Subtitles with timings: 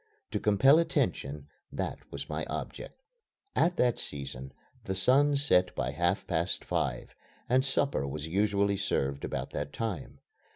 [0.31, 2.99] To compel attention that was my object.
[3.55, 4.51] At that season
[4.85, 7.13] the sun set by half past five
[7.47, 10.17] and supper was usually served about that time.